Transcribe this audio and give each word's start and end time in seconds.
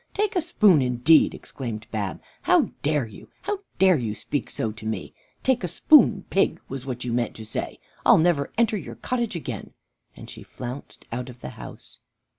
"Take 0.15 0.35
a 0.35 0.41
spoon, 0.41 0.81
indeed!" 0.81 1.35
exclaimed 1.35 1.85
Bab. 1.91 2.23
"How 2.41 2.71
dare 2.81 3.05
you, 3.05 3.29
how 3.43 3.59
dare 3.77 3.99
you 3.99 4.15
speak 4.15 4.49
so 4.49 4.71
to 4.71 4.85
me? 4.87 5.13
'Take 5.43 5.63
a 5.63 5.67
spoon, 5.67 6.25
pig!' 6.31 6.59
was 6.67 6.87
what 6.87 7.03
you 7.05 7.13
meant 7.13 7.35
to 7.35 7.45
say! 7.45 7.79
I'll 8.03 8.17
never 8.17 8.51
enter 8.57 8.77
your 8.77 8.95
cottage 8.95 9.35
again!" 9.35 9.75
And 10.17 10.27
she 10.27 10.41
flounced 10.41 11.05
out 11.11 11.29
of 11.29 11.41
the 11.41 11.49
house. 11.49 11.99